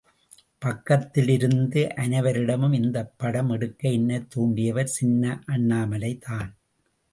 [0.61, 5.43] பக்கத்திலிருந்த அனைவரிடமும் இந்தப்படம் எடுக்க என்னைத் தூண்டியவர் சின்ன
[5.47, 6.49] அண்ணாமலைதான்.